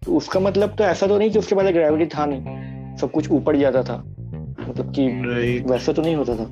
तो 0.05 0.15
उसका 0.17 0.39
मतलब 0.39 0.75
तो 0.77 0.83
ऐसा 0.83 1.07
तो 1.07 1.17
नहीं 1.17 1.31
कि 1.31 1.39
उसके 1.39 1.55
पास 1.55 1.65
ग्रेविटी 1.65 2.05
था 2.05 2.25
नहीं 2.25 2.95
सब 2.97 3.11
कुछ 3.11 3.31
ऊपर 3.31 3.57
जाता 3.57 3.83
था। 3.83 3.97
मतलब 4.69 4.93
कि 4.95 5.07
right. 5.07 5.71
वैसा 5.71 5.93
तो 5.93 6.01
नहीं 6.01 6.15
होता 6.15 6.35
था। 6.35 6.43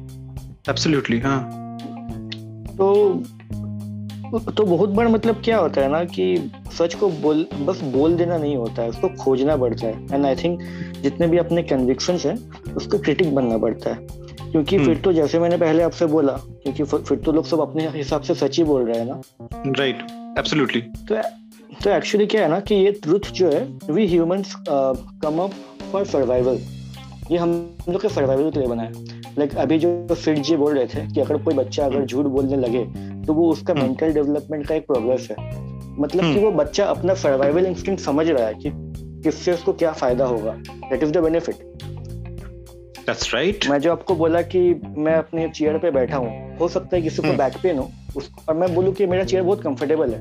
एब्सोल्युटली 0.69 1.19
हाँ। 1.19 1.77
तो 2.77 3.23
तो 4.51 4.63
बहुत 4.65 4.89
बार 4.89 5.07
मतलब 5.07 5.41
क्या 5.43 5.57
होता 5.57 5.81
है 5.81 5.87
ना 5.91 6.03
कि 6.03 6.51
सच 6.77 6.93
को 6.95 7.09
बोल 7.09 7.45
बस 7.61 7.81
बोल 7.83 8.15
देना 8.15 8.37
नहीं 8.37 8.55
होता 8.57 8.81
है 8.81 8.89
उसको 8.89 9.07
खोजना 9.23 9.55
पड़ता 9.57 9.87
है। 9.87 10.05
एंड 10.13 10.25
आई 10.25 10.35
थिंक 10.35 10.59
जितने 11.01 11.27
भी 11.27 11.37
अपने 11.37 11.63
कन्विक्शन 11.63 12.17
है 12.25 12.35
उसको 12.75 12.97
क्रिटिक 12.97 13.35
बनना 13.35 13.57
पड़ता 13.57 13.89
है। 13.89 14.20
क्योंकि 14.51 14.77
hmm. 14.77 14.85
फिर 14.85 14.97
तो 14.97 15.13
जैसे 15.13 15.39
मैंने 15.39 15.57
पहले 15.57 15.83
आपसे 15.83 16.05
बोला 16.05 16.33
क्योंकि 16.33 16.83
फिर 16.83 17.17
तो 17.17 17.31
लोग 17.31 17.45
सब 17.45 17.59
अपने 17.61 17.87
हिसाब 17.89 18.21
से 18.21 18.35
सच 18.35 18.57
ही 18.57 18.63
बोल 18.63 18.85
रहे 18.85 18.99
हैं 18.99 19.05
ना। 19.05 19.21
राइट 19.79 20.01
एब्सोल्युटली 20.39 20.81
तो 20.81 21.21
तो 21.83 21.89
एक्चुअली 21.89 22.25
क्या 22.27 22.41
है 22.41 22.49
ना 22.49 22.59
कि 22.59 22.75
ये 22.75 22.91
ट्रुथ 23.03 23.31
जो 23.31 23.49
है 23.51 23.63
we 23.91 24.07
humans 24.07 24.55
come 24.69 25.39
up 25.39 25.51
for 25.91 26.05
survival 26.05 26.59
ये 27.31 27.37
हम 27.37 27.51
लोग 27.89 28.01
के 28.01 28.09
सर्वाइवल 28.09 28.49
के 28.51 28.59
लिए 28.59 28.67
बना 28.67 28.83
है। 28.83 28.91
लाइक 29.37 29.55
अभी 29.55 29.77
जो 29.79 29.89
फिट 30.13 30.39
जी 30.39 30.55
बोल 30.55 30.73
रहे 30.73 30.85
थे 30.85 31.07
कि 31.07 31.21
अगर 31.21 31.37
कोई 31.43 31.53
बच्चा 31.55 31.85
अगर 31.85 32.05
झूठ 32.05 32.25
बोलने 32.27 32.57
लगे 32.57 32.83
तो 33.25 33.33
वो 33.33 33.49
उसका 33.51 33.73
मेंटल 33.73 34.05
हम्म। 34.05 34.13
डेवलपमेंट 34.13 34.67
का 34.67 34.75
एक 34.75 34.85
प्रोग्रेस 34.87 35.27
है। 35.31 35.35
मतलब 35.91 36.21
कि 36.21 36.27
हम्म। 36.27 36.39
वो 36.39 36.51
बच्चा 36.53 36.85
अपना 36.85 37.13
सर्वाइवल 37.13 37.65
इंस्टिंक्ट 37.65 38.03
समझ 38.03 38.27
रहा 38.29 38.45
है 38.47 38.53
कि 38.55 38.71
किससे 39.23 39.53
उसको 39.53 39.73
क्या 39.73 39.91
फ़ायदा 39.93 40.25
होगा। 40.25 40.51
That 40.51 41.03
is 41.03 41.11
the 41.11 41.17
benefit 41.17 41.90
That's 43.01 43.33
right. 43.33 43.67
मैं 43.69 43.79
जो 43.79 43.91
आपको 43.91 44.15
बोला 44.15 44.41
कि 44.45 44.59
मैं 44.97 45.13
अपने 45.15 45.47
चेयर 45.49 45.77
पे 45.77 45.91
बैठा 45.91 46.17
हूँ 46.17 46.57
हो 46.57 46.67
सकता 46.67 46.95
है 46.95 47.01
किसी 47.01 47.21
को 47.21 47.33
बैक 47.33 47.53
हम्म। 47.53 47.61
पेन 47.61 47.77
हो 47.77 47.91
और 48.49 48.55
मैं 48.55 48.73
बोलूँ 48.75 48.93
कि 48.93 49.05
मेरा 49.05 49.23
चेयर 49.23 49.43
बहुत 49.43 49.63
कंफर्टेबल 49.63 50.13
है 50.13 50.19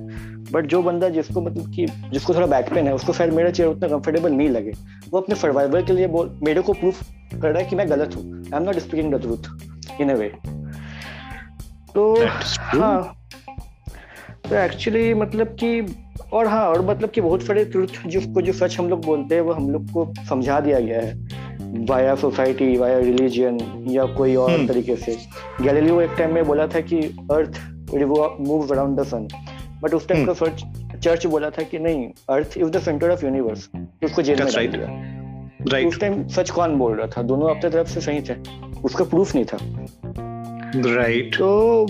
बट 0.53 0.67
जो 0.67 0.83
बंदा 0.83 1.09
जिसको 1.09 1.41
मतलब 1.41 1.75
कि 1.75 1.87
जिसको 2.13 2.35
थोड़ा 2.35 2.47
बैक 2.47 2.73
पेन 2.75 2.87
है 2.87 2.95
उसको 2.95 3.13
शायद 3.13 3.33
मेरा 3.33 3.51
चेयर 3.51 3.69
उतना 3.69 3.89
कंफर्टेबल 3.89 4.33
नहीं 4.33 4.49
लगे 4.49 4.73
वो 5.11 5.21
अपने 5.21 5.35
सर्वाइवल 5.37 5.83
के 5.83 5.93
लिए 5.93 6.07
बोल 6.09 6.31
मेरे 6.43 6.61
को 6.61 6.73
प्रूफ 6.73 7.03
कर 7.33 7.49
रहा 7.49 7.59
है 7.59 7.69
कि 7.69 7.77
मैं 7.77 7.89
गलत 7.91 8.17
हूँ 8.17 8.25
I 8.45 8.57
am 8.57 8.63
not 8.63 8.79
speaking 8.79 9.15
the 9.15 9.21
truth 9.21 10.01
in 10.01 10.11
a 10.11 10.15
way 10.15 10.33
तो 11.95 12.15
हाँ 12.75 13.17
तो 14.45 14.57
एक्चुअली 14.57 15.13
मतलब 15.15 15.57
कि 15.61 15.81
और 16.33 16.47
हाँ 16.47 16.67
और 16.67 16.85
मतलब 16.87 17.11
कि 17.11 17.21
बहुत 17.21 17.43
सारे 17.43 17.65
ट्रूथ 17.65 18.07
जिसको 18.07 18.43
जो 18.43 18.53
सच 18.53 18.79
हम 18.79 18.89
लोग 18.89 19.05
बोलते 19.05 19.35
हैं 19.35 19.43
वो 19.43 19.53
हम 19.53 19.71
लोग 19.71 19.91
को 19.93 20.13
समझा 20.29 20.59
दिया 20.61 20.81
गया 20.81 21.01
है 21.01 21.30
वाया 21.79 22.15
सोसाइटी 22.15 22.77
वाया 22.77 22.99
रिलीजियन 22.99 23.59
या 23.89 24.05
कोई 24.05 24.35
और 24.35 24.59
hmm. 24.59 24.69
तरीके 24.69 24.97
से। 24.97 25.17
गैलीलियो 25.63 26.01
एक 26.01 26.11
टाइम 26.19 26.35
में 26.35 26.45
बोला 26.45 26.67
था 26.67 26.81
कि 26.81 26.97
earth 27.31 27.61
move 28.41 28.73
around 28.73 29.01
the 29.01 29.03
sun 29.03 29.29
but 29.83 29.95
उस 29.95 30.09
टाइम 30.09 30.27
का 30.27 30.33
सर्च 30.33 30.65
चर्च 31.03 31.27
बोला 31.27 31.51
था 31.51 31.63
कि 31.63 31.79
नहीं 31.79 32.09
earth 32.31 32.55
is 32.59 32.69
the 32.69 32.81
centre 32.81 33.11
of 33.11 33.25
universe 33.25 33.69
उसको 34.05 34.23
जेल 34.23 34.43
में 34.45 34.53
डाल 34.53 34.67
दिया। 34.67 34.89
राइट 35.73 35.87
उस 35.87 36.01
टाइम 36.01 36.27
सच 36.29 36.51
कौन 36.51 36.77
बोल 36.77 36.97
रहा 36.97 37.07
था? 37.07 37.23
दोनों 37.23 37.49
अपने 37.51 37.71
तरफ़ 37.71 37.89
से 37.89 38.01
सही 38.01 38.21
थे। 38.21 38.35
उसका 38.85 39.05
प्रूफ 39.05 39.35
नहीं 39.35 39.45
था। 39.45 39.59
राइट 40.95 41.35
तो 41.35 41.83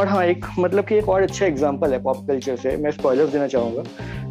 और 0.00 0.08
हाँ 0.08 0.24
एक 0.24 0.44
मतलब 0.58 0.84
कि 0.84 0.94
एक 0.94 1.08
और 1.08 1.22
अच्छा 1.22 1.46
एग्जांपल 1.46 1.92
है 1.92 2.02
पॉप 2.02 2.26
कल्चर 2.28 2.56
से। 2.56 2.76
मैं 2.76 2.90
स्पॉयलर्स 2.90 3.32
देना 3.32 3.46
चाहूँगा 3.46 3.82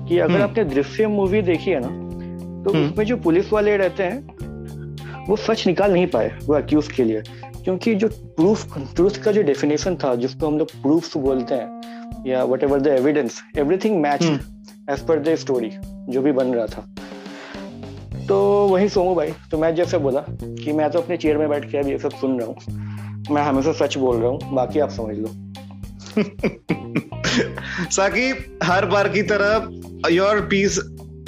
कि 0.05 0.20
अगर 0.20 0.34
hmm. 0.34 0.43
आपने 0.43 0.63
दृश्य 0.63 1.08
मूवी 1.08 1.41
देखी 1.41 1.72
है 1.72 1.79
ना 1.79 1.88
तो 2.63 2.70
hmm. 2.70 2.91
उसमें 2.91 3.05
जो 3.05 3.17
पुलिस 3.17 3.53
वाले 3.53 3.77
रहते 3.77 4.03
हैं 4.03 4.40
वो 5.31 5.35
सच 5.38 5.65
निकाल 5.67 5.93
नहीं 5.93 6.07
पाए 6.07 6.31
वो 6.43 6.53
अक्यूज 6.55 6.88
के 6.91 7.03
लिए। 7.03 7.21
क्योंकि 7.63 7.93
जो 7.95 8.07
प्रूफ 8.38 8.77
ट्रूथ 8.95 9.21
का 9.23 9.31
जो 9.31 9.41
डेफिनेशन 9.43 9.95
था 9.95 10.13
जिसको 10.15 10.47
हम 10.47 10.57
लोग 10.57 10.71
प्रूफ 10.81 11.17
बोलते 11.17 11.55
हैं 11.55 12.23
या 12.27 12.43
whatever 12.63 12.79
the 12.79 12.88
evidence 12.88 13.41
everything 13.57 14.01
match 14.01 14.23
as 14.89 15.00
per 15.07 15.19
the 15.19 15.35
story 15.35 15.69
जो 16.09 16.21
भी 16.21 16.31
बन 16.31 16.53
रहा 16.53 16.65
था। 16.65 16.81
तो 18.27 18.38
वही 18.67 18.89
सोमू 18.89 19.13
भाई 19.15 19.31
तो 19.51 19.57
मैं 19.57 19.73
जैसे 19.75 19.97
बोला 19.97 20.23
कि 20.31 20.73
मैं 20.73 20.89
तो 20.91 21.00
अपने 21.00 21.17
चेयर 21.17 21.38
में 21.38 21.47
बैठ 21.50 21.69
के 21.71 21.77
अब 21.77 21.88
ये 21.88 21.97
सब 21.97 22.11
सुन 22.21 22.39
रहा 22.39 22.47
हूँ। 22.47 22.55
मैं 23.31 23.43
हमेशा 23.43 23.71
सच 23.85 23.97
बोल 23.97 24.17
रहा 24.17 24.29
हूँ 24.29 24.53
बाकी 24.53 24.79
आप 24.79 24.89
समझ 24.89 25.15
लो। 25.17 25.29
साकी 27.91 28.29
हर 28.63 28.85
बार 28.85 29.09
की 29.09 29.21
तरह 29.23 30.09
your 30.11 30.41
piece 30.41 30.79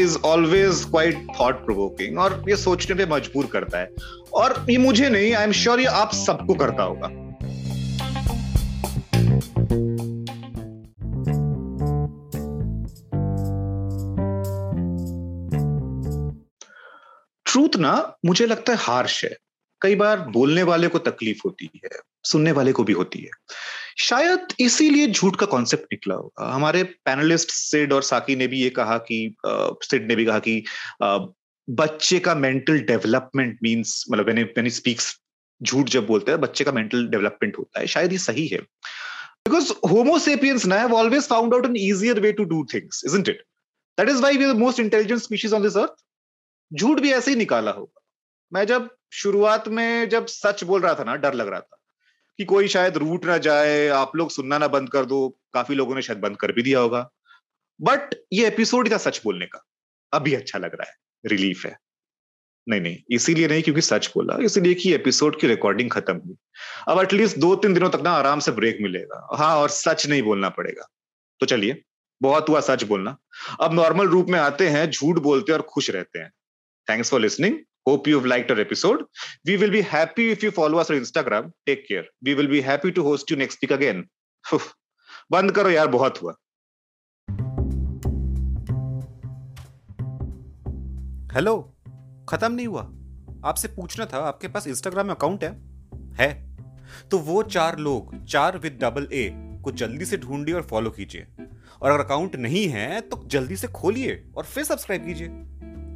is 0.02 0.18
always 0.18 0.84
quite 0.84 1.28
thought 1.40 1.66
provoking 1.66 2.20
और 2.20 2.44
ये 2.50 2.56
सोचने 2.56 2.96
पे 2.96 3.06
मजबूर 3.06 3.46
करता 3.46 3.80
है। 3.80 3.90
और 4.34 4.66
ये 4.70 4.78
मुझे 4.78 5.10
नहीं 5.10 5.34
आई 5.34 5.44
एम 5.44 5.52
श्योर 5.52 5.80
ये 5.80 5.86
आप 5.86 6.14
सबको 6.14 6.54
करता 6.54 6.84
होगा। 6.84 7.08
ट्रूथ 17.46 17.76
ना, 17.76 18.18
मुझे 18.26 18.46
लगता 18.46 18.74
है 18.74 18.78
हार्श 18.82 19.24
है। 19.24 19.36
कई 19.82 19.96
बार 19.96 20.20
बोलने 20.30 20.64
वाले 20.64 20.88
को 20.88 21.00
तकलीफ़ 21.00 21.42
होती 21.46 21.70
है, 21.76 21.90
सुनने 22.24 22.52
वाले 22.52 22.72
को 22.72 22.84
भी 22.84 22.94
होती 22.94 23.20
है। 23.20 23.30
शायद 23.98 24.54
इसीलिए 24.60 25.08
झूठ 25.08 25.36
का 25.36 25.46
कॉन्सेप्ट 25.46 25.84
निकला 25.92 26.16
होगा। 26.16 26.52
हमारे 26.54 26.84
पैनलिस्ट 26.84 27.52
सिड 27.52 27.94
और 27.94 28.04
साकी 28.04 28.36
ने 28.36 28.48
भी 28.48 28.62
ये 28.62 28.70
कहा 28.70 28.98
कि 29.10 29.36
सिड 29.46 30.08
ने 30.08 30.16
भी 30.16 30.26
कहा 30.26 30.40
कि 30.48 30.64
बच्चे 31.68 32.20
का 32.20 32.36
मेंटल 32.36 32.80
डेवलपमेंट 32.84 33.58
मींस 33.64 34.04
मतलब 34.12 34.26
व्हेन 34.26 34.44
व्हेन 34.44 34.70
स्पीक्स 34.70 35.16
झूठ 35.62 35.90
जब 35.90 36.06
बोलते 36.06 36.32
हैं, 36.32 36.40
बच्चे 36.42 36.64
का 36.64 36.72
मेंटल 36.72 37.08
डेवलपमेंट 37.08 37.58
होता 37.58 37.80
है। 37.80 37.88
शायद 37.88 38.12
ये 38.12 38.18
सही 38.18 38.48
है। 38.48 38.58
बिकॉज़ 38.58 39.72
होमोसेपियंस 39.90 40.66
ना 40.66 40.76
have 40.80 40.94
always 40.96 41.28
found 41.28 41.54
out 41.54 41.66
an 41.66 41.76
easier 41.78 42.20
way 42.20 42.32
to 42.32 42.44
do 42.46 42.64
things 42.74 43.04
isn't 43.06 43.30
it 43.30 43.44
that 43.98 44.10
is 44.10 44.18
why 44.18 44.38
we 44.38 44.46
are 44.46 44.54
the 44.54 44.58
most 44.58 44.80
intelligent 44.80 45.22
species 45.22 45.54
on 45.54 45.64
this 45.64 45.78
earth 45.78 45.96
झूठ 46.72 47.00
भी 47.00 47.12
ऐसे 47.14 47.32
ही 47.32 47.38
निकाला 47.38 47.72
होगा। 47.72 48.02
मैं 48.52 48.66
जब 48.68 48.90
शुरुआत 49.14 49.68
में 49.68 50.10
जब 50.10 50.26
सच 50.28 50.64
बोल 50.64 50.82
रहा 50.82 50.94
था 50.94 51.04
ना, 51.04 51.16
डर 51.16 51.34
लग 51.34 51.48
रहा 51.48 51.60
था 51.60 51.78
कि 52.38 52.46
कोई 52.46 52.68
शायद 52.68 52.98
रूट 52.98 53.26
ना 53.26 53.38
जाए, 53.38 53.88
आप 53.88 54.16
लोग 54.16 54.32
सुनना 54.32 54.58
ना 54.58 54.68
बंद 54.68 54.90
कर 54.90 55.06
दो, 55.06 55.38
काफ़ी 55.54 55.76
लोगों 55.76 55.96
ने 55.96 56.02
शायद 56.02 56.20
बंद 56.20 56.38
कर 56.38 56.52
भी 56.52 56.62
दिया 56.62 56.80
होगा। 56.80 57.10
बट 57.82 58.16
ये 58.34 58.48
एपिसोड 58.48 58.92
था 58.92 58.98
सच 58.98 59.22
बोलने 59.24 59.46
का। 59.46 59.64
अभी 60.14 60.34
अच्छा 60.34 60.60
लग 60.60 60.76
रहा 60.76 60.90
है 60.90 60.96
रिलीफ 61.26 61.66
है। 61.66 61.78
नहीं 62.70 62.82
नहीं, 62.82 62.98
इसीलिए 63.12 63.48
नहीं 63.48 63.64
क्योंकि 63.64 63.82
सच 63.82 64.12
बोला, 64.16 64.38
इसीलिए 64.42 64.74
कि 64.74 64.94
एपिसोड 64.94 65.40
की 65.40 65.48
रिकॉर्डिंग 65.48 65.92
खत्म 65.92 66.18
हुई। 66.18 66.36
अब 66.88 67.00
एटलीस्ट 67.00 67.38
दो 67.38 67.56
तीन 67.56 67.74
दिनों 67.74 67.90
तक 67.90 68.02
ना 68.04 68.12
आराम 68.12 68.40
से 68.40 68.52
ब्रेक 68.52 68.78
मिलेगा। 68.82 69.28
हाँ 69.34 69.58
और 69.58 69.70
सच 69.70 70.08
नहीं 70.08 70.22
बोलना 70.22 70.50
पड़ेगा। 70.50 70.88
तो 71.40 71.46
चलिए, 71.46 71.84
बहुत 72.22 72.50
हुआ 72.50 72.60
सच 72.60 72.84
बोलना। 72.84 73.18
अब 73.62 73.74
नॉर्मल 73.74 74.08
रूप 74.08 74.28
में 74.30 74.40
आते 74.40 74.70
हैं, 74.70 74.92
झूठ 74.92 75.20
बोलते 75.20 75.52
हैं 75.52 75.60
और 75.60 75.66
खुश 75.66 75.90
रहते 75.90 76.20
हैं। 76.20 76.32
Thanks 76.90 77.10
for 77.10 77.22
listening 77.22 77.60
Hope 77.86 78.08
you've 78.08 78.26
liked 78.26 78.50
our 78.50 78.62
episode. 78.62 79.02
We 79.46 79.58
will 79.58 79.72
be 79.72 79.82
happy 79.82 80.26
if 80.32 80.44
you 80.44 80.52
follow 80.52 80.78
us 80.78 80.90
on 80.90 80.98
Instagram. 80.98 81.52
Take 81.68 81.82
care. 81.88 82.04
We 82.28 82.34
will 82.34 82.48
be 82.48 82.62
happy 82.62 82.92
to 82.94 83.04
host 83.04 83.30
you 83.30 83.38
next 83.42 83.62
week 83.62 83.74
again. 83.78 84.04
बंद 85.32 85.52
करो 85.56 85.70
यार, 85.70 85.88
बहुत 85.88 86.22
हुआ 86.22 86.34
हेलो 91.34 91.56
खत्म 92.30 92.52
नहीं 92.52 92.68
हुआ 92.68 92.82
आपसे 93.46 93.68
पूछना 93.76 94.06
था, 94.06 94.18
आपके 94.18 94.48
पास 94.48 94.68
इंस्टाग्राम 94.68 95.10
अकाउंट 95.12 95.44
है 95.44 95.52
है 96.20 96.32
तो 97.12 97.18
वो 97.20 97.42
चार 97.44 97.80
लोग, 97.80 98.24
चार 98.26 98.58
विद 98.58 98.80
डबल 98.82 99.08
ए 99.14 99.30
को 99.64 99.72
जल्दी 99.72 100.06
से 100.06 100.18
ढूंढिए 100.18 100.56
और 100.56 100.62
फॉलो 100.70 100.90
कीजिए 100.92 101.28
और 101.82 101.92
अगर 101.92 102.04
अकाउंट 102.04 102.36
नहीं 102.36 102.68
है 102.70 103.02
तो 103.02 103.24
जल्दी 103.28 103.56
से 103.56 103.68
खोलिए 103.80 104.24
और 104.38 104.46
फिर 104.46 104.64
सब्सक्राइब 104.64 105.06
कीजिए 105.06 105.28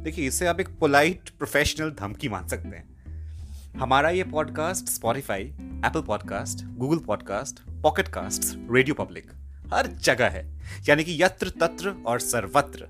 देखिए, 0.08 0.28
इसे 0.28 0.46
आप 0.46 0.60
एक 0.60 0.68
पोलाइट 0.68 1.28
प्रोफेशनल 1.28 1.90
धमकी 1.90 2.28
मान 2.28 2.46
सकते 2.48 2.68
हैं। 2.68 3.78
हमारा 3.78 4.10
ये 4.10 4.24
podcast 4.24 4.86
Spotify 4.86 5.42
Apple 5.84 6.00
podcast 6.00 6.64
Google 6.76 6.98
podcast 6.98 7.60
pocket 7.82 8.08
cast 8.08 8.72
radio 8.72 8.94
public 8.94 9.32
हर 9.74 9.86
जगह 9.86 10.28
है। 10.28 10.62
यानी 10.88 11.04
कि 11.04 11.22
यत्र 11.22 11.50
तत्र 11.50 11.94
और 12.06 12.20
सर्वत्र। 12.20 12.86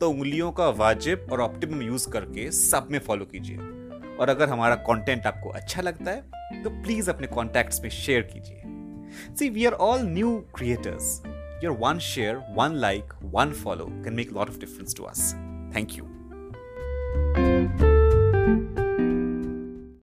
तो 0.00 0.10
उंगलियों 0.10 0.52
का 0.52 0.68
वाजिब 0.68 1.26
और 1.32 1.40
ऑप्टिमम 1.40 1.82
यूज़ 1.82 2.08
करके 2.08 2.50
सब 2.52 2.88
में 2.90 2.98
फॉलो 2.98 3.24
कीजिए। 3.24 3.56
और 4.16 4.28
अगर 4.28 4.48
हमारा 4.48 4.74
कंटेंट 4.74 5.26
आपको 5.26 5.50
अच्छा 5.50 5.82
लगता 5.82 6.10
है 6.10 6.62
तो 6.62 6.70
प्लीज़ 6.70 7.10
अपने 7.10 7.26
कॉन्टैक्ट्स 7.26 7.80
में 7.80 7.90
शेयर 7.90 8.30
कीजिए। 8.34 8.62
See 9.36 9.48
we 9.48 9.66
are 9.66 9.72
all 9.72 10.02
new 10.02 10.38
creators 10.54 11.22
your 11.64 11.76
one 11.78 11.98
share 11.98 12.36
one 12.36 12.76
like 12.76 13.04
one 13.22 13.52
follow 13.52 13.86
can 13.90 14.14
make 14.14 14.32
lot 14.32 14.48
of 14.48 14.58
difference 14.58 14.94
to 14.96 15.04
us 15.04 15.34
thank 15.76 15.92
you 15.92 16.19